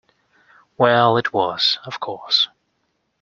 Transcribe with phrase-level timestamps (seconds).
[0.79, 2.47] Well, it was, of course.